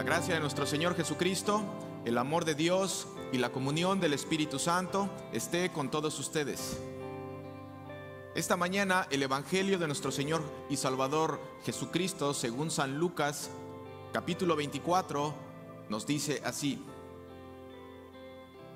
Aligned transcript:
La 0.00 0.06
gracia 0.06 0.32
de 0.32 0.40
nuestro 0.40 0.64
Señor 0.64 0.96
Jesucristo, 0.96 1.62
el 2.06 2.16
amor 2.16 2.46
de 2.46 2.54
Dios 2.54 3.06
y 3.32 3.36
la 3.36 3.52
comunión 3.52 4.00
del 4.00 4.14
Espíritu 4.14 4.58
Santo 4.58 5.10
esté 5.30 5.70
con 5.72 5.90
todos 5.90 6.18
ustedes. 6.18 6.78
Esta 8.34 8.56
mañana 8.56 9.06
el 9.10 9.22
Evangelio 9.22 9.78
de 9.78 9.86
nuestro 9.86 10.10
Señor 10.10 10.42
y 10.70 10.78
Salvador 10.78 11.38
Jesucristo, 11.66 12.32
según 12.32 12.70
San 12.70 12.98
Lucas, 12.98 13.50
capítulo 14.10 14.56
24, 14.56 15.34
nos 15.90 16.06
dice 16.06 16.40
así. 16.46 16.82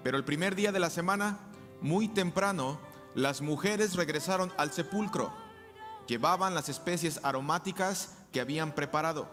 Pero 0.02 0.18
el 0.18 0.24
primer 0.24 0.54
día 0.54 0.72
de 0.72 0.80
la 0.80 0.90
semana, 0.90 1.38
muy 1.80 2.08
temprano, 2.08 2.78
las 3.14 3.40
mujeres 3.40 3.94
regresaron 3.94 4.52
al 4.58 4.72
sepulcro. 4.72 5.32
Llevaban 6.06 6.54
las 6.54 6.68
especies 6.68 7.18
aromáticas 7.22 8.18
que 8.30 8.42
habían 8.42 8.74
preparado. 8.74 9.26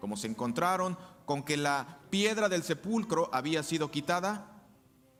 Como 0.00 0.16
se 0.16 0.26
encontraron 0.26 0.98
con 1.26 1.42
que 1.42 1.58
la 1.58 1.98
piedra 2.08 2.48
del 2.48 2.62
sepulcro 2.62 3.28
había 3.32 3.62
sido 3.62 3.90
quitada, 3.90 4.62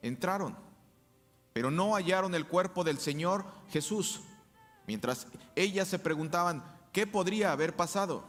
entraron, 0.01 0.56
pero 1.52 1.70
no 1.70 1.95
hallaron 1.95 2.34
el 2.34 2.47
cuerpo 2.47 2.84
del 2.84 2.98
Señor 2.98 3.45
Jesús. 3.69 4.23
Mientras 4.87 5.27
ellas 5.56 5.88
se 5.88 5.98
preguntaban, 5.98 6.64
¿qué 6.92 7.06
podría 7.06 7.52
haber 7.52 7.77
pasado? 7.77 8.24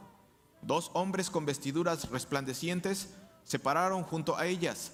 Dos 0.61 0.89
hombres 0.93 1.29
con 1.29 1.45
vestiduras 1.45 2.09
resplandecientes 2.09 3.13
se 3.43 3.59
pararon 3.59 4.03
junto 4.03 4.35
a 4.35 4.47
ellas. 4.47 4.93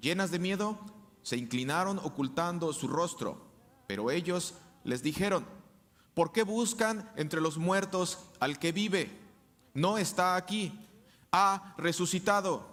Llenas 0.00 0.30
de 0.30 0.38
miedo, 0.38 0.78
se 1.22 1.36
inclinaron 1.36 1.98
ocultando 1.98 2.72
su 2.72 2.88
rostro, 2.88 3.40
pero 3.86 4.10
ellos 4.10 4.54
les 4.84 5.02
dijeron, 5.02 5.46
¿por 6.14 6.32
qué 6.32 6.42
buscan 6.42 7.10
entre 7.16 7.40
los 7.40 7.56
muertos 7.56 8.18
al 8.40 8.58
que 8.58 8.72
vive? 8.72 9.10
No 9.74 9.96
está 9.96 10.36
aquí, 10.36 10.85
ha 11.36 11.74
resucitado. 11.76 12.66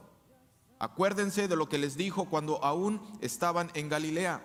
Acuérdense 0.80 1.50
de 1.50 1.58
lo 1.58 1.68
que 1.68 1.78
les 1.78 1.98
dijo 1.98 2.30
cuando 2.30 2.64
aún 2.64 3.02
estaban 3.20 3.70
en 3.74 3.90
Galilea. 3.90 4.42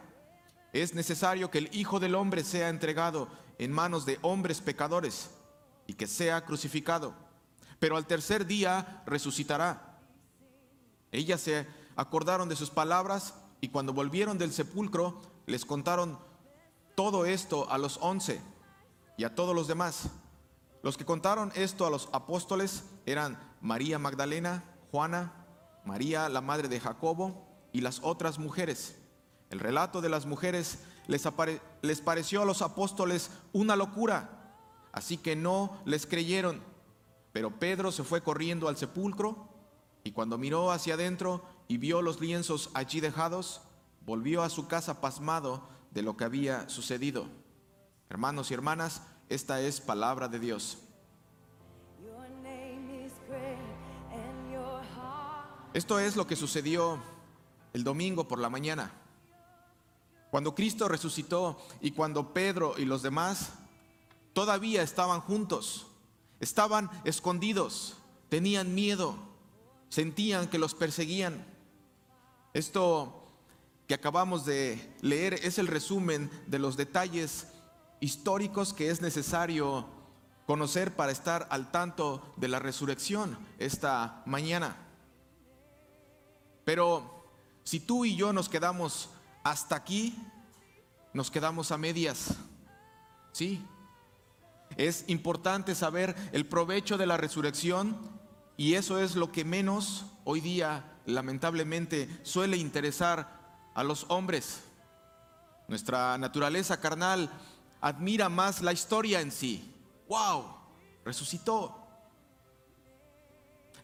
Es 0.72 0.92
necesario 0.92 1.52
que 1.52 1.58
el 1.58 1.70
Hijo 1.72 2.00
del 2.00 2.16
Hombre 2.16 2.42
sea 2.42 2.68
entregado 2.68 3.28
en 3.58 3.70
manos 3.70 4.06
de 4.06 4.18
hombres 4.22 4.60
pecadores 4.60 5.30
y 5.86 5.94
que 5.94 6.08
sea 6.08 6.44
crucificado. 6.44 7.14
Pero 7.78 7.96
al 7.96 8.08
tercer 8.08 8.44
día 8.44 9.04
resucitará. 9.06 10.00
Ellas 11.12 11.40
se 11.40 11.68
acordaron 11.94 12.48
de 12.48 12.56
sus 12.56 12.70
palabras 12.70 13.34
y 13.60 13.68
cuando 13.68 13.92
volvieron 13.92 14.36
del 14.36 14.52
sepulcro 14.52 15.22
les 15.46 15.64
contaron 15.64 16.18
todo 16.96 17.24
esto 17.24 17.70
a 17.70 17.78
los 17.78 17.98
once 18.02 18.40
y 19.16 19.22
a 19.22 19.36
todos 19.36 19.54
los 19.54 19.68
demás. 19.68 20.08
Los 20.82 20.96
que 20.96 21.04
contaron 21.04 21.52
esto 21.54 21.86
a 21.86 21.90
los 21.90 22.08
apóstoles 22.12 22.82
eran 23.06 23.47
María 23.60 23.98
Magdalena, 23.98 24.64
Juana, 24.90 25.32
María 25.84 26.28
la 26.28 26.40
madre 26.40 26.68
de 26.68 26.80
Jacobo 26.80 27.46
y 27.72 27.80
las 27.80 28.00
otras 28.02 28.38
mujeres. 28.38 28.98
El 29.50 29.60
relato 29.60 30.00
de 30.00 30.08
las 30.08 30.26
mujeres 30.26 30.80
les, 31.06 32.00
pareció 32.02 32.42
a 32.42 32.44
los 32.44 32.60
apóstoles 32.60 33.30
una 33.52 33.76
locura, 33.76 34.54
así 34.92 35.16
que 35.16 35.36
no 35.36 35.80
les 35.86 36.06
creyeron. 36.06 36.62
Pero 37.32 37.58
Pedro 37.58 37.92
se 37.92 38.04
fue 38.04 38.22
corriendo 38.22 38.68
al 38.68 38.76
sepulcro 38.76 39.48
y 40.04 40.12
cuando 40.12 40.38
miró 40.38 40.70
hacia 40.70 40.94
adentro 40.94 41.42
y 41.66 41.78
vio 41.78 42.02
los 42.02 42.20
lienzos 42.20 42.70
allí 42.74 43.00
dejados, 43.00 43.62
volvió 44.04 44.42
a 44.42 44.50
su 44.50 44.68
casa 44.68 45.00
pasmado 45.00 45.68
de 45.90 46.02
lo 46.02 46.16
que 46.16 46.24
había 46.24 46.68
sucedido. 46.68 47.26
Hermanos 48.10 48.50
y 48.50 48.54
hermanas, 48.54 49.02
esta 49.28 49.60
es 49.60 49.80
palabra 49.80 50.28
de 50.28 50.38
Dios. 50.38 50.78
Esto 55.78 56.00
es 56.00 56.16
lo 56.16 56.26
que 56.26 56.34
sucedió 56.34 56.98
el 57.72 57.84
domingo 57.84 58.26
por 58.26 58.40
la 58.40 58.50
mañana. 58.50 58.90
Cuando 60.28 60.52
Cristo 60.52 60.88
resucitó 60.88 61.56
y 61.80 61.92
cuando 61.92 62.34
Pedro 62.34 62.74
y 62.76 62.84
los 62.84 63.00
demás 63.00 63.50
todavía 64.32 64.82
estaban 64.82 65.20
juntos, 65.20 65.86
estaban 66.40 66.90
escondidos, 67.04 67.94
tenían 68.28 68.74
miedo, 68.74 69.14
sentían 69.88 70.48
que 70.48 70.58
los 70.58 70.74
perseguían. 70.74 71.46
Esto 72.54 73.24
que 73.86 73.94
acabamos 73.94 74.44
de 74.44 74.96
leer 75.00 75.34
es 75.34 75.58
el 75.60 75.68
resumen 75.68 76.28
de 76.48 76.58
los 76.58 76.76
detalles 76.76 77.46
históricos 78.00 78.74
que 78.74 78.90
es 78.90 79.00
necesario 79.00 79.86
conocer 80.44 80.96
para 80.96 81.12
estar 81.12 81.46
al 81.52 81.70
tanto 81.70 82.34
de 82.36 82.48
la 82.48 82.58
resurrección 82.58 83.38
esta 83.60 84.24
mañana. 84.26 84.87
Pero 86.68 87.24
si 87.64 87.80
tú 87.80 88.04
y 88.04 88.14
yo 88.14 88.34
nos 88.34 88.50
quedamos 88.50 89.08
hasta 89.42 89.74
aquí, 89.74 90.14
nos 91.14 91.30
quedamos 91.30 91.72
a 91.72 91.78
medias. 91.78 92.34
Sí. 93.32 93.64
Es 94.76 95.08
importante 95.08 95.74
saber 95.74 96.14
el 96.32 96.44
provecho 96.44 96.98
de 96.98 97.06
la 97.06 97.16
resurrección 97.16 97.96
y 98.58 98.74
eso 98.74 99.00
es 99.00 99.16
lo 99.16 99.32
que 99.32 99.46
menos 99.46 100.04
hoy 100.24 100.42
día 100.42 100.84
lamentablemente 101.06 102.06
suele 102.22 102.58
interesar 102.58 103.70
a 103.74 103.82
los 103.82 104.04
hombres. 104.10 104.60
Nuestra 105.68 106.18
naturaleza 106.18 106.78
carnal 106.78 107.30
admira 107.80 108.28
más 108.28 108.60
la 108.60 108.74
historia 108.74 109.22
en 109.22 109.32
sí. 109.32 109.74
¡Wow! 110.06 110.44
Resucitó. 111.02 111.88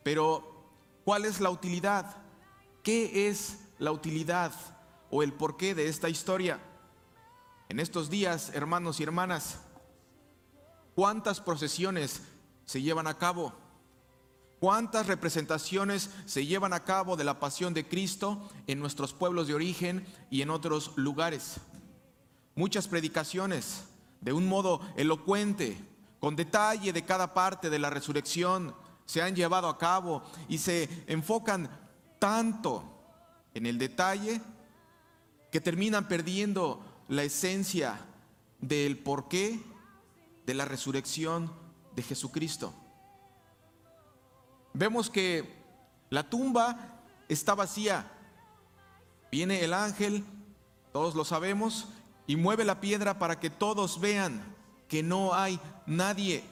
Pero, 0.03 0.69
¿cuál 1.03 1.25
es 1.25 1.41
la 1.41 1.49
utilidad? 1.49 2.24
¿Qué 2.84 3.28
es 3.28 3.59
la 3.81 3.91
utilidad 3.91 4.53
o 5.11 5.25
el 5.25 5.33
porqué 5.33 5.75
de 5.75 5.89
esta 5.89 6.09
historia? 6.09 6.61
En 7.69 7.81
estos 7.81 8.09
días, 8.09 8.53
hermanos 8.55 9.00
y 9.00 9.03
hermanas, 9.03 9.59
¿cuántas 10.95 11.41
procesiones 11.41 12.22
se 12.65 12.81
llevan 12.81 13.09
a 13.09 13.19
cabo? 13.19 13.53
¿Cuántas 14.61 15.09
representaciones 15.09 16.11
se 16.27 16.47
llevan 16.47 16.72
a 16.72 16.84
cabo 16.84 17.17
de 17.17 17.25
la 17.25 17.41
pasión 17.41 17.75
de 17.75 17.89
Cristo 17.89 18.49
en 18.69 18.78
nuestros 18.78 19.12
pueblos 19.12 19.49
de 19.49 19.55
origen 19.55 20.06
y 20.31 20.43
en 20.43 20.51
otros 20.51 20.93
lugares? 20.95 21.61
muchas 22.55 22.89
predicaciones 22.89 23.84
de 24.21 24.33
un 24.33 24.47
modo 24.47 24.81
elocuente, 24.97 25.77
con 26.19 26.37
detalle 26.37 26.93
de 26.93 27.05
cada 27.05 27.34
parte 27.34 27.69
de 27.69 27.78
la 27.78 27.91
resurrección, 27.91 28.75
se 29.05 29.21
han 29.21 29.37
llevado 29.37 29.69
a 29.69 29.77
cabo 29.77 30.22
y 30.49 30.59
se 30.59 30.89
enfocan 31.06 31.69
tanto 32.25 32.83
en 33.53 33.67
el 33.67 33.77
detalle 33.77 34.41
que 35.53 35.61
terminan 35.61 36.09
perdiendo 36.09 36.83
la 37.09 37.23
esencia 37.23 38.01
del 38.61 38.97
porqué 38.97 39.61
de 40.47 40.55
la 40.55 40.65
resurrección 40.65 41.53
de 41.95 42.03
Jesucristo. 42.03 42.73
Vemos 44.73 45.11
que 45.11 45.55
la 46.09 46.31
tumba 46.31 47.03
está 47.29 47.55
vacía. 47.55 48.11
Viene 49.31 49.63
el 49.63 49.75
ángel, 49.75 50.25
todos 50.95 51.15
lo 51.15 51.27
sabemos, 51.27 51.89
y 52.27 52.37
mueve 52.37 52.65
la 52.65 52.81
piedra 52.81 53.19
para 53.19 53.39
que 53.39 53.51
todos 53.51 54.01
vean 54.01 54.43
que 54.89 55.03
no 55.03 55.34
hay 55.34 55.61
nadie, 55.84 56.43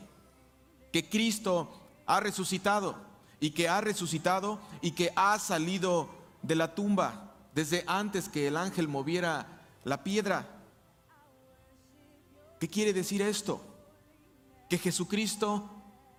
que 0.93 1.09
Cristo 1.09 1.81
ha 2.05 2.21
resucitado 2.21 3.12
y 3.43 3.51
que 3.51 3.69
ha 3.69 3.81
resucitado 3.81 4.61
y 4.83 4.93
que 4.93 5.13
ha 5.17 5.37
salido 5.41 6.09
de 6.43 6.55
la 6.55 6.77
tumba 6.77 7.35
desde 7.53 7.83
antes 7.89 8.29
que 8.29 8.47
el 8.47 8.57
ángel 8.57 8.87
moviera 8.87 9.61
la 9.83 10.05
piedra. 10.05 10.47
¿Qué 12.61 12.69
quiere 12.69 12.93
decir 12.93 13.21
esto? 13.21 13.61
Que 14.71 14.79
Jesucristo 14.79 15.69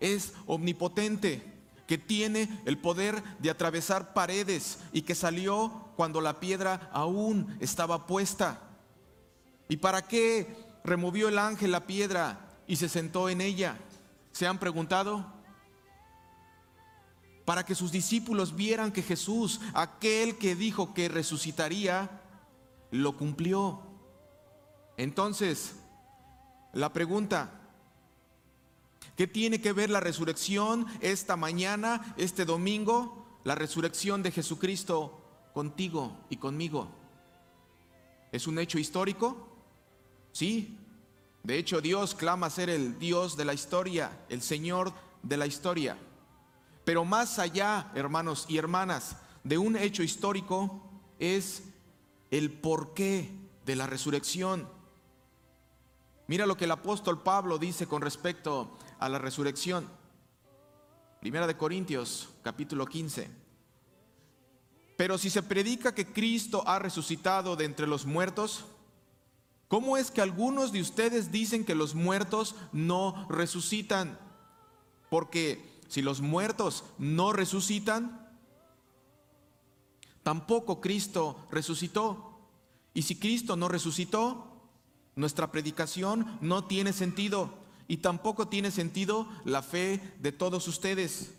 es 0.02 0.34
omnipotente, 0.48 1.42
que 1.88 1.98
tiene 1.98 2.62
el 2.66 2.78
poder 2.78 3.24
de 3.40 3.50
atravesar 3.50 4.14
paredes 4.14 4.80
y 4.92 5.04
que 5.04 5.16
salió 5.16 5.94
cuando 5.96 6.20
la 6.20 6.42
piedra 6.42 6.90
aún 6.92 7.56
estaba 7.62 8.06
puesta. 8.06 8.60
¿Y 9.70 9.78
para 9.78 10.02
qué 10.02 10.58
removió 10.84 11.30
el 11.30 11.40
ángel 11.40 11.72
la 11.72 11.88
piedra 11.88 12.50
y 12.68 12.76
se 12.76 12.90
sentó 12.90 13.30
en 13.30 13.40
ella? 13.40 13.78
¿Se 14.34 14.46
han 14.46 14.60
preguntado? 14.60 15.33
Para 17.46 17.66
que 17.66 17.76
sus 17.76 17.92
discípulos 17.92 18.56
vieran 18.56 18.92
que 18.92 19.02
Jesús, 19.02 19.60
aquel 19.74 20.38
que 20.38 20.56
dijo 20.56 20.94
que 20.94 21.10
resucitaría, 21.10 22.22
lo 22.92 23.18
cumplió. 23.18 23.82
Entonces, 24.98 25.76
la 26.74 26.94
pregunta, 26.94 27.62
¿qué 29.18 29.28
tiene 29.28 29.60
que 29.60 29.74
ver 29.74 29.90
la 29.90 30.00
resurrección 30.00 30.88
esta 31.02 31.36
mañana, 31.36 32.16
este 32.18 32.46
domingo, 32.46 33.40
la 33.44 33.56
resurrección 33.56 34.24
de 34.24 34.32
Jesucristo 34.32 35.50
contigo 35.54 36.18
y 36.30 36.38
conmigo? 36.38 36.90
¿Es 38.32 38.48
un 38.48 38.58
hecho 38.58 38.80
histórico? 38.80 39.50
Sí, 40.32 40.80
de 41.44 41.58
hecho 41.58 41.82
Dios 41.82 42.16
clama 42.16 42.50
ser 42.50 42.70
el 42.70 42.98
Dios 42.98 43.36
de 43.38 43.46
la 43.46 43.54
historia, 43.54 44.26
el 44.30 44.42
Señor 44.42 44.94
de 45.22 45.38
la 45.38 45.46
historia. 45.46 45.98
Pero 46.84 47.06
más 47.06 47.40
allá, 47.40 47.92
hermanos 47.96 48.46
y 48.50 48.58
hermanas, 48.58 49.16
de 49.44 49.58
un 49.58 49.76
hecho 49.76 50.04
histórico 50.04 50.82
es 51.20 51.64
el 52.32 52.52
porqué 52.52 53.32
de 53.66 53.76
la 53.76 53.88
resurrección. 53.88 54.68
Mira 56.28 56.46
lo 56.46 56.58
que 56.58 56.66
el 56.66 56.72
apóstol 56.72 57.22
Pablo 57.22 57.58
dice 57.58 57.88
con 57.88 58.02
respecto 58.02 58.78
a 59.00 59.10
la 59.10 59.20
resurrección. 59.20 59.88
Primera 61.20 61.48
de 61.48 61.58
Corintios, 61.58 62.30
capítulo 62.42 62.86
15. 62.86 63.30
Pero 64.98 65.18
si 65.18 65.30
se 65.30 65.44
predica 65.44 65.96
que 65.96 66.12
Cristo 66.12 66.64
ha 66.68 66.80
resucitado 66.80 67.56
de 67.56 67.66
entre 67.66 67.88
los 67.88 68.06
muertos, 68.06 68.66
¿cómo 69.68 69.98
es 69.98 70.12
que 70.12 70.22
algunos 70.22 70.72
de 70.72 70.82
ustedes 70.82 71.32
dicen 71.32 71.66
que 71.66 71.76
los 71.76 71.96
muertos 71.96 72.56
no 72.72 73.26
resucitan? 73.30 74.20
Porque 75.10 75.73
si 75.88 76.02
los 76.02 76.22
muertos 76.22 76.84
no 76.98 77.34
resucitan, 77.34 78.30
tampoco 80.24 80.82
Cristo 80.82 81.48
resucitó. 81.52 82.40
Y 82.94 83.04
si 83.04 83.16
Cristo 83.16 83.56
no 83.56 83.68
resucitó, 83.68 84.54
nuestra 85.16 85.52
predicación 85.52 86.38
no 86.42 86.66
tiene 86.66 86.94
sentido 86.94 87.54
y 87.88 87.98
tampoco 87.98 88.48
tiene 88.48 88.72
sentido 88.72 89.28
la 89.46 89.62
fe 89.62 90.16
de 90.20 90.32
todos 90.32 90.68
ustedes. 90.68 91.34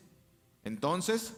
Entonces, 0.63 1.33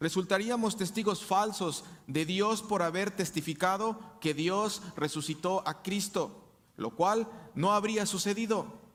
resultaríamos 0.00 0.76
testigos 0.76 1.24
falsos 1.24 1.84
de 2.06 2.24
Dios 2.24 2.62
por 2.62 2.82
haber 2.82 3.10
testificado 3.10 4.00
que 4.20 4.34
Dios 4.34 4.82
resucitó 4.96 5.66
a 5.66 5.82
Cristo, 5.82 6.50
lo 6.76 6.90
cual 6.90 7.28
no 7.54 7.72
habría 7.72 8.06
sucedido 8.06 8.85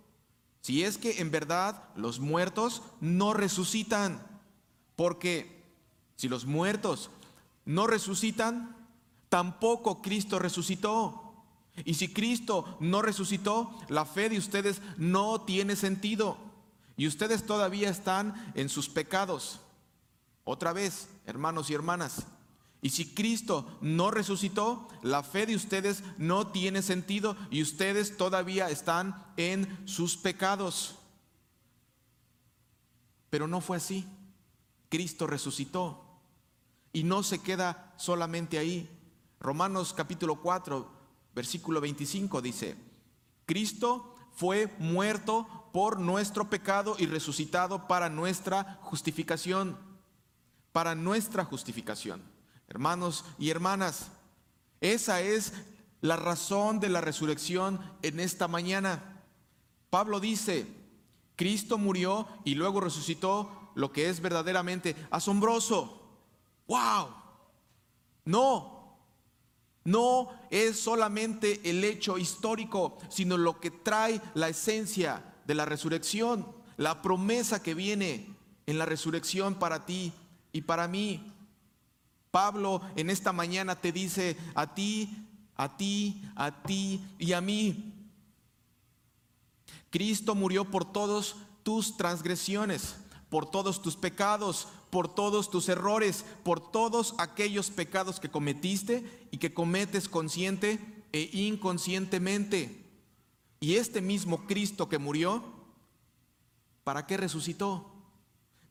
si 0.61 0.83
es 0.83 0.97
que 0.97 1.19
en 1.21 1.31
verdad 1.31 1.83
los 1.95 2.19
muertos 2.19 2.83
no 2.99 3.33
resucitan. 3.33 4.25
Porque 4.95 5.63
si 6.15 6.29
los 6.29 6.45
muertos 6.45 7.09
no 7.65 7.87
resucitan, 7.87 8.75
tampoco 9.29 10.01
Cristo 10.01 10.37
resucitó. 10.37 11.33
Y 11.83 11.95
si 11.95 12.13
Cristo 12.13 12.77
no 12.79 13.01
resucitó, 13.01 13.75
la 13.89 14.05
fe 14.05 14.29
de 14.29 14.37
ustedes 14.37 14.81
no 14.97 15.41
tiene 15.41 15.75
sentido. 15.75 16.37
Y 16.95 17.07
ustedes 17.07 17.45
todavía 17.45 17.89
están 17.89 18.53
en 18.55 18.69
sus 18.69 18.87
pecados. 18.87 19.61
Otra 20.43 20.73
vez, 20.73 21.07
hermanos 21.25 21.69
y 21.69 21.73
hermanas. 21.73 22.27
Y 22.81 22.89
si 22.89 23.13
Cristo 23.13 23.77
no 23.81 24.09
resucitó, 24.09 24.87
la 25.03 25.21
fe 25.21 25.45
de 25.45 25.55
ustedes 25.55 26.03
no 26.17 26.47
tiene 26.47 26.81
sentido 26.81 27.37
y 27.51 27.61
ustedes 27.61 28.17
todavía 28.17 28.69
están 28.69 29.23
en 29.37 29.87
sus 29.87 30.17
pecados. 30.17 30.95
Pero 33.29 33.47
no 33.47 33.61
fue 33.61 33.77
así. 33.77 34.07
Cristo 34.89 35.27
resucitó 35.27 36.03
y 36.91 37.03
no 37.03 37.21
se 37.21 37.39
queda 37.39 37.93
solamente 37.97 38.57
ahí. 38.57 38.89
Romanos 39.39 39.93
capítulo 39.93 40.41
4, 40.41 40.91
versículo 41.35 41.81
25 41.81 42.41
dice, 42.41 42.75
Cristo 43.45 44.15
fue 44.33 44.73
muerto 44.79 45.69
por 45.71 45.99
nuestro 45.99 46.49
pecado 46.49 46.95
y 46.97 47.05
resucitado 47.05 47.87
para 47.87 48.09
nuestra 48.09 48.79
justificación, 48.81 49.77
para 50.71 50.95
nuestra 50.95 51.45
justificación. 51.45 52.40
Hermanos 52.71 53.25
y 53.37 53.49
hermanas, 53.49 54.11
esa 54.79 55.19
es 55.19 55.51
la 55.99 56.15
razón 56.15 56.79
de 56.79 56.87
la 56.87 57.01
resurrección 57.01 57.81
en 58.01 58.21
esta 58.21 58.47
mañana. 58.47 59.25
Pablo 59.89 60.21
dice, 60.21 60.65
Cristo 61.35 61.77
murió 61.77 62.29
y 62.45 62.55
luego 62.55 62.79
resucitó, 62.79 63.73
lo 63.75 63.91
que 63.91 64.07
es 64.07 64.21
verdaderamente 64.21 64.95
asombroso. 65.09 66.01
¡Wow! 66.67 67.09
No, 68.23 68.97
no 69.83 70.29
es 70.49 70.79
solamente 70.79 71.59
el 71.69 71.83
hecho 71.83 72.17
histórico, 72.17 72.99
sino 73.09 73.35
lo 73.35 73.59
que 73.59 73.69
trae 73.69 74.21
la 74.33 74.47
esencia 74.47 75.35
de 75.45 75.55
la 75.55 75.65
resurrección, 75.65 76.47
la 76.77 77.01
promesa 77.01 77.61
que 77.61 77.73
viene 77.73 78.33
en 78.65 78.77
la 78.77 78.85
resurrección 78.85 79.55
para 79.55 79.85
ti 79.85 80.13
y 80.53 80.61
para 80.61 80.87
mí. 80.87 81.33
Pablo 82.31 82.81
en 82.95 83.09
esta 83.09 83.33
mañana 83.33 83.75
te 83.75 83.91
dice 83.91 84.37
a 84.55 84.73
ti, 84.73 85.27
a 85.55 85.77
ti, 85.77 86.23
a 86.35 86.63
ti 86.63 87.05
y 87.19 87.33
a 87.33 87.41
mí. 87.41 87.93
Cristo 89.89 90.33
murió 90.33 90.65
por 90.65 90.91
todos 90.91 91.35
tus 91.63 91.97
transgresiones, 91.97 92.95
por 93.29 93.51
todos 93.51 93.81
tus 93.81 93.97
pecados, 93.97 94.69
por 94.89 95.13
todos 95.13 95.49
tus 95.49 95.67
errores, 95.69 96.25
por 96.43 96.71
todos 96.71 97.13
aquellos 97.17 97.69
pecados 97.69 98.19
que 98.19 98.29
cometiste 98.29 99.27
y 99.31 99.37
que 99.37 99.53
cometes 99.53 100.07
consciente 100.07 100.79
e 101.11 101.29
inconscientemente. 101.33 102.85
Y 103.59 103.75
este 103.75 104.01
mismo 104.01 104.47
Cristo 104.47 104.89
que 104.89 104.97
murió, 104.97 105.43
¿para 106.83 107.05
qué 107.05 107.17
resucitó? 107.17 107.91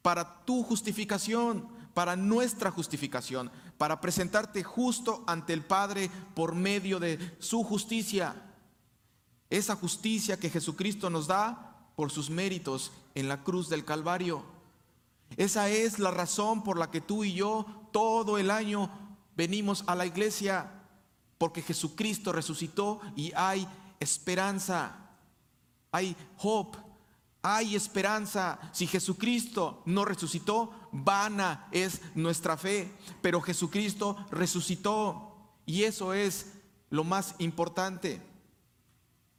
Para 0.03 0.45
tu 0.45 0.63
justificación, 0.63 1.69
para 1.95 2.17
nuestra 2.17 2.71
justificación, 2.71 3.51
para 3.79 4.01
presentarte 4.01 4.63
justo 4.63 5.25
ante 5.27 5.53
el 5.53 5.65
Padre 5.65 6.11
por 6.35 6.55
medio 6.55 6.99
de 7.01 7.37
su 7.39 7.63
justicia. 7.65 8.35
Esa 9.49 9.75
justicia 9.77 10.39
que 10.39 10.51
Jesucristo 10.51 11.11
nos 11.11 11.27
da 11.27 11.91
por 11.97 12.11
sus 12.11 12.31
méritos 12.31 12.93
en 13.15 13.29
la 13.29 13.43
cruz 13.43 13.69
del 13.69 13.85
Calvario. 13.85 14.45
Esa 15.37 15.69
es 15.69 15.99
la 15.99 16.11
razón 16.11 16.63
por 16.63 16.79
la 16.79 16.91
que 16.91 17.01
tú 17.01 17.25
y 17.25 17.35
yo 17.35 17.67
todo 17.93 18.39
el 18.39 18.51
año 18.51 18.91
venimos 19.37 19.85
a 19.87 19.95
la 19.95 20.07
iglesia, 20.07 20.71
porque 21.39 21.63
Jesucristo 21.63 22.33
resucitó 22.33 23.01
y 23.17 23.33
hay 23.35 23.67
esperanza, 23.99 24.97
hay 25.93 26.17
hope, 26.39 26.79
hay 27.43 27.75
esperanza. 27.75 28.59
Si 28.73 28.87
Jesucristo 28.87 29.83
no 29.87 30.05
resucitó, 30.05 30.73
vana 30.93 31.69
es 31.73 32.01
nuestra 32.15 32.57
fe, 32.57 32.93
pero 33.23 33.41
Jesucristo 33.41 34.17
resucitó. 34.31 35.27
Y 35.67 35.85
eso 35.85 36.15
es 36.15 36.53
lo 36.91 37.05
más 37.05 37.35
importante. 37.39 38.21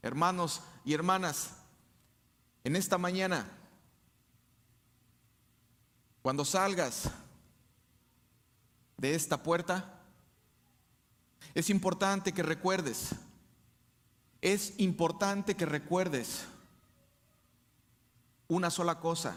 Hermanos 0.01 0.61
y 0.85 0.93
hermanas, 0.93 1.51
en 2.63 2.75
esta 2.75 2.97
mañana 2.97 3.49
cuando 6.21 6.45
salgas 6.45 7.09
de 8.97 9.15
esta 9.15 9.41
puerta, 9.41 9.99
es 11.55 11.69
importante 11.69 12.31
que 12.31 12.43
recuerdes, 12.43 13.15
es 14.39 14.79
importante 14.79 15.55
que 15.55 15.65
recuerdes 15.65 16.45
una 18.47 18.69
sola 18.69 18.99
cosa, 18.99 19.35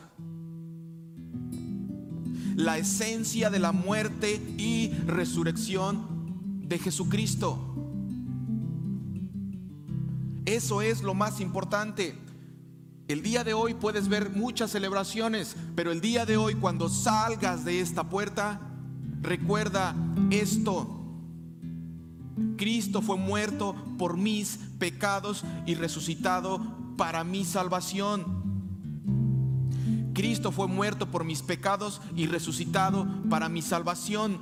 la 2.57 2.79
esencia 2.79 3.51
de 3.51 3.59
la 3.59 3.73
muerte 3.73 4.41
y 4.59 4.93
resurrección 5.07 6.63
de 6.67 6.79
Jesucristo. 6.79 7.59
Eso 10.47 10.83
es 10.83 11.03
lo 11.03 11.15
más 11.15 11.41
importante. 11.41 12.19
El 13.09 13.23
día 13.23 13.45
de 13.45 13.55
hoy 13.55 13.75
puedes 13.75 14.09
ver 14.09 14.31
muchas 14.31 14.71
celebraciones, 14.71 15.57
pero 15.75 15.93
el 15.93 16.01
día 16.01 16.27
de 16.27 16.37
hoy 16.37 16.55
cuando 16.55 16.89
salgas 16.89 17.65
de 17.65 17.81
esta 17.81 18.05
puerta, 18.05 18.61
recuerda 19.21 19.95
esto. 20.31 21.01
Cristo 22.57 23.03
fue 23.03 23.17
muerto 23.17 23.75
por 23.99 24.17
mis 24.17 24.59
pecados 24.79 25.45
y 25.67 25.75
resucitado 25.75 26.61
para 26.97 27.25
mi 27.25 27.45
salvación. 27.45 28.44
Cristo 30.14 30.52
fue 30.52 30.68
muerto 30.68 31.11
por 31.11 31.25
mis 31.25 31.42
pecados 31.42 32.00
y 32.14 32.26
resucitado 32.26 33.06
para 33.28 33.49
mi 33.49 33.61
salvación. 33.61 34.38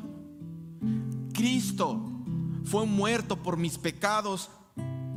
Cristo 1.33 2.01
fue 2.65 2.87
muerto 2.87 3.43
por 3.43 3.57
mis 3.57 3.79
pecados 3.79 4.51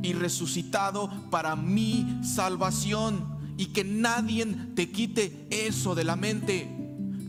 y 0.02 0.14
resucitado 0.14 1.10
para 1.30 1.56
mi 1.56 2.20
salvación 2.22 3.36
y 3.58 3.66
que 3.66 3.84
nadie 3.84 4.46
te 4.74 4.90
quite 4.90 5.46
eso 5.50 5.94
de 5.94 6.04
la 6.04 6.16
mente, 6.16 6.68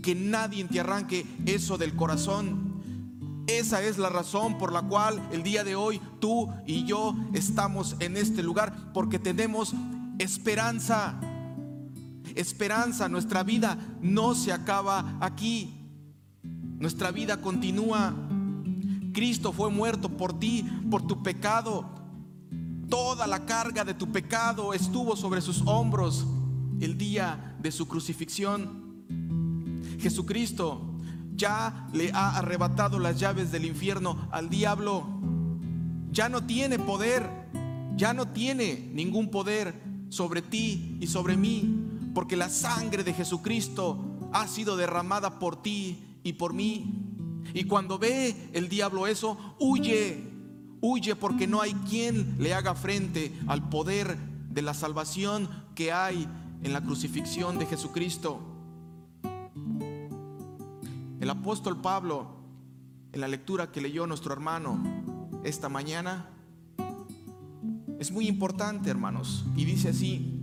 que 0.02 0.16
nadie 0.16 0.64
te 0.66 0.80
arranque 0.80 1.26
eso 1.46 1.78
del 1.78 1.96
corazón. 1.96 3.44
Esa 3.48 3.82
es 3.82 3.98
la 3.98 4.10
razón 4.10 4.58
por 4.58 4.72
la 4.72 4.82
cual 4.82 5.22
el 5.32 5.44
día 5.44 5.64
de 5.64 5.76
hoy 5.76 6.02
tú 6.20 6.50
y 6.66 6.86
yo 6.86 7.16
estamos 7.34 7.96
en 8.00 8.18
este 8.18 8.44
lugar, 8.44 8.92
porque 8.94 9.20
tenemos 9.20 9.74
esperanza. 10.20 11.20
Esperanza, 12.40 13.10
nuestra 13.10 13.44
vida 13.44 13.78
no 14.02 14.36
se 14.36 14.54
acaba 14.54 15.18
aquí. 15.20 15.74
Nuestra 16.44 17.12
vida 17.12 17.42
continúa. 17.42 18.14
Cristo 19.14 19.52
fue 19.52 19.70
muerto 19.72 20.10
por 20.10 20.38
ti, 20.40 20.64
por 20.90 21.06
tu 21.06 21.24
pecado, 21.24 21.98
Toda 22.90 23.28
la 23.28 23.46
carga 23.46 23.84
de 23.84 23.94
tu 23.94 24.12
pecado 24.12 24.74
estuvo 24.74 25.18
sobre 25.18 25.42
sus 25.42 25.62
hombros 25.66 26.26
el 26.80 26.98
día 26.98 27.56
de 27.60 27.72
su 27.72 27.86
crucifixión. 27.86 29.04
Jesucristo 30.00 30.96
ya 31.36 31.90
le 31.92 32.12
ha 32.14 32.38
arrebatado 32.38 32.98
las 32.98 33.20
llaves 33.20 33.52
del 33.52 33.66
infierno 33.66 34.30
al 34.32 34.50
diablo. 34.50 35.06
Ya 36.12 36.30
no 36.30 36.46
tiene 36.46 36.80
poder, 36.80 37.30
ya 37.98 38.14
no 38.14 38.30
tiene 38.30 38.90
ningún 38.94 39.32
poder 39.32 39.84
sobre 40.08 40.42
ti 40.42 40.98
y 41.02 41.08
sobre 41.08 41.36
mí, 41.36 41.87
porque 42.18 42.36
la 42.36 42.50
sangre 42.50 43.04
de 43.04 43.14
Jesucristo 43.14 44.04
ha 44.34 44.48
sido 44.48 44.76
derramada 44.76 45.38
por 45.38 45.62
ti 45.62 46.18
y 46.24 46.34
por 46.34 46.52
mí. 46.52 47.44
Y 47.54 47.66
cuando 47.66 48.00
ve 48.00 48.50
el 48.54 48.70
diablo 48.70 49.06
eso, 49.06 49.38
huye, 49.60 50.24
huye 50.82 51.16
porque 51.16 51.46
no 51.46 51.62
hay 51.62 51.74
quien 51.88 52.36
le 52.40 52.56
haga 52.56 52.74
frente 52.74 53.32
al 53.46 53.70
poder 53.70 54.18
de 54.50 54.64
la 54.64 54.74
salvación 54.74 55.48
que 55.76 55.92
hay 55.92 56.28
en 56.64 56.74
la 56.74 56.82
crucifixión 56.82 57.60
de 57.60 57.68
Jesucristo. 57.68 58.40
El 61.20 61.30
apóstol 61.30 61.80
Pablo, 61.82 62.32
en 63.12 63.22
la 63.22 63.28
lectura 63.28 63.72
que 63.72 63.80
leyó 63.80 64.08
nuestro 64.08 64.34
hermano 64.34 64.80
esta 65.44 65.70
mañana, 65.70 66.32
es 68.00 68.10
muy 68.10 68.28
importante, 68.28 68.90
hermanos, 68.90 69.46
y 69.56 69.66
dice 69.66 69.90
así, 69.90 70.37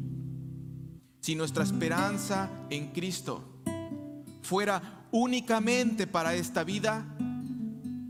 si 1.25 1.35
nuestra 1.35 1.65
esperanza 1.65 2.51
en 2.69 2.89
Cristo 2.89 3.43
fuera 4.43 5.07
únicamente 5.11 6.07
para 6.07 6.35
esta 6.35 6.65
vida, 6.65 7.03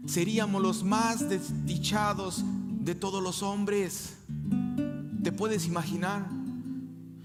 seríamos 0.04 0.61
los 0.61 0.83
más 0.83 1.28
desdichados 1.28 2.42
de 2.80 2.97
todos 2.97 3.23
los 3.23 3.44
hombres. 3.44 4.16
¿Te 5.23 5.30
puedes 5.30 5.66
imaginar? 5.66 6.26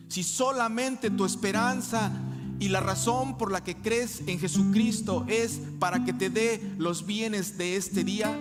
Si 0.10 0.22
solamente 0.22 1.10
tu 1.10 1.26
esperanza 1.26 2.12
y 2.60 2.68
la 2.68 2.82
razón 2.82 3.36
por 3.40 3.52
la 3.52 3.64
que 3.64 3.76
crees 3.76 4.22
en 4.28 4.38
Jesucristo 4.38 5.26
es 5.28 5.60
para 5.80 6.06
que 6.06 6.14
te 6.14 6.30
dé 6.30 6.76
los 6.78 7.08
bienes 7.08 7.58
de 7.58 7.78
este 7.78 8.04
día, 8.04 8.40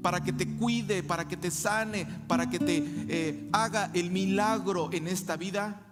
para 0.00 0.22
que 0.22 0.32
te 0.32 0.46
cuide, 0.46 1.02
para 1.02 1.26
que 1.26 1.36
te 1.36 1.50
sane, 1.50 2.06
para 2.28 2.48
que 2.48 2.60
te 2.60 2.84
eh, 3.08 3.48
haga 3.50 3.90
el 3.94 4.12
milagro 4.12 4.90
en 4.92 5.08
esta 5.08 5.36
vida, 5.36 5.88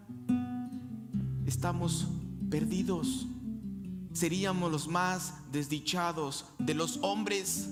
estamos 1.47 2.09
perdidos. 2.51 3.27
Seríamos 4.13 4.71
los 4.71 4.89
más 4.89 5.35
desdichados 5.53 6.45
de 6.59 6.75
los 6.75 6.99
hombres. 7.03 7.69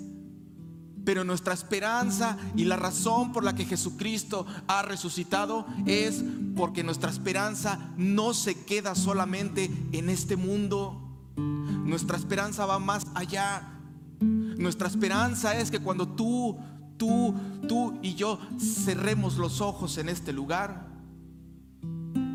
Pero 1.04 1.25
nuestra 1.25 1.54
esperanza 1.54 2.37
y 2.54 2.64
la 2.64 2.76
razón 2.76 3.32
por 3.32 3.42
la 3.42 3.54
que 3.54 3.64
Jesucristo 3.64 4.46
ha 4.66 4.82
resucitado 4.82 5.66
es 5.87 6.22
porque 6.54 6.84
nuestra 6.84 7.10
esperanza 7.10 7.92
no 7.96 8.34
se 8.34 8.64
queda 8.64 8.94
solamente 8.94 9.70
en 9.92 10.10
este 10.10 10.37
mundo. 10.37 11.00
Nuestra 11.37 12.18
esperanza 12.18 12.66
va 12.66 12.78
más 12.78 13.06
allá. 13.14 13.78
Nuestra 14.20 14.88
esperanza 14.88 15.58
es 15.58 15.70
que 15.70 15.78
cuando 15.78 16.08
tú, 16.08 16.58
tú, 16.98 17.34
tú 17.66 17.98
y 18.02 18.14
yo 18.14 18.38
cerremos 18.58 19.38
los 19.38 19.60
ojos 19.60 19.96
en 19.96 20.08
este 20.10 20.32
lugar, 20.32 20.88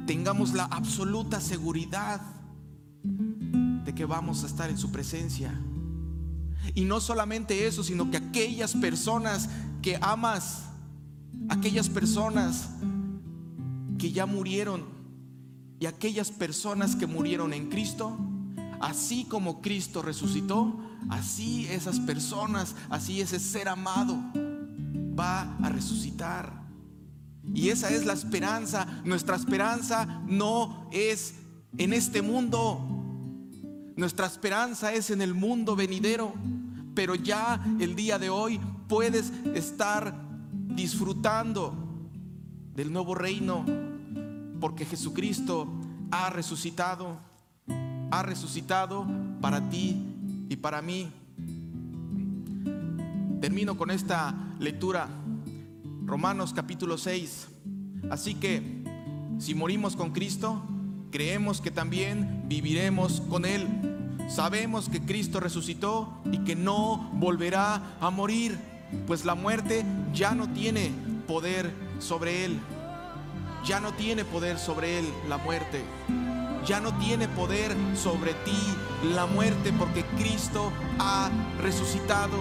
tengamos 0.05 0.53
la 0.53 0.65
absoluta 0.65 1.39
seguridad 1.39 2.22
de 3.03 3.93
que 3.93 4.05
vamos 4.05 4.43
a 4.43 4.48
estar 4.48 4.69
en 4.69 4.77
su 4.77 4.91
presencia. 4.91 5.53
Y 6.75 6.86
no 6.86 7.01
solamente 7.01 7.67
eso, 7.67 7.83
sino 7.83 8.10
que 8.10 8.17
aquellas 8.17 8.74
personas 8.74 9.50
que 9.81 9.98
amas, 10.01 10.63
aquellas 11.50 11.89
personas 11.89 12.69
que 13.98 14.12
ya 14.12 14.25
murieron 14.25 14.86
y 15.79 15.86
aquellas 15.86 16.31
personas 16.31 16.95
que 16.95 17.07
murieron 17.07 17.53
en 17.53 17.69
Cristo, 17.69 18.17
así 18.79 19.25
como 19.25 19.62
Cristo 19.62 20.01
resucitó, 20.01 20.79
así 21.10 21.67
esas 21.67 22.00
personas, 22.00 22.75
así 22.89 23.19
ese 23.19 23.39
ser 23.39 23.67
amado 23.67 24.17
va 25.17 25.57
a 25.62 25.69
resucitar. 25.69 26.62
Y 27.53 27.69
esa 27.69 27.89
es 27.89 28.05
la 28.05 28.13
esperanza. 28.13 28.85
Nuestra 29.03 29.35
esperanza 29.35 30.21
no 30.27 30.89
es 30.91 31.35
en 31.77 31.93
este 31.93 32.21
mundo. 32.21 32.79
Nuestra 33.95 34.27
esperanza 34.27 34.93
es 34.93 35.09
en 35.09 35.21
el 35.21 35.33
mundo 35.33 35.75
venidero. 35.75 36.33
Pero 36.93 37.15
ya 37.15 37.63
el 37.79 37.95
día 37.95 38.19
de 38.19 38.29
hoy 38.29 38.59
puedes 38.88 39.31
estar 39.55 40.13
disfrutando 40.53 41.73
del 42.75 42.91
nuevo 42.91 43.15
reino 43.15 43.65
porque 44.59 44.85
Jesucristo 44.85 45.67
ha 46.12 46.29
resucitado 46.29 47.33
ha 48.13 48.21
resucitado 48.21 49.07
para 49.41 49.69
ti 49.69 50.45
y 50.47 50.55
para 50.55 50.83
mí. 50.83 51.12
Termino 53.41 53.75
con 53.75 53.89
esta 53.89 54.35
lectura, 54.59 55.09
Romanos 56.05 56.53
capítulo 56.53 56.98
6. 56.98 57.48
Así 58.10 58.36
que 58.36 58.83
si 59.39 59.55
morimos 59.55 59.95
con 59.95 60.12
Cristo, 60.12 60.62
creemos 61.12 61.62
que 61.62 61.72
también 61.72 62.43
viviremos 62.48 63.22
con 63.29 63.45
Él. 63.45 63.67
Sabemos 64.29 64.89
que 64.89 65.01
Cristo 65.01 65.39
resucitó 65.39 66.22
y 66.31 66.39
que 66.39 66.55
no 66.55 67.12
volverá 67.13 67.98
a 68.00 68.10
morir, 68.10 68.57
pues 69.07 69.25
la 69.25 69.36
muerte 69.36 69.86
ya 70.13 70.36
no 70.36 70.50
tiene 70.50 70.91
poder 71.27 71.72
sobre 72.00 72.45
Él. 72.45 72.60
Ya 73.65 73.79
no 73.79 73.93
tiene 73.93 74.25
poder 74.25 74.60
sobre 74.60 75.00
Él 75.00 75.05
la 75.29 75.38
muerte 75.38 75.81
ya 76.65 76.79
no 76.79 76.98
tiene 76.98 77.27
poder 77.27 77.75
sobre 77.93 78.33
ti 78.45 78.57
la 79.13 79.25
muerte 79.25 79.74
porque 79.77 80.05
Cristo 80.17 80.72
ha 81.00 81.29
resucitado. 81.62 82.38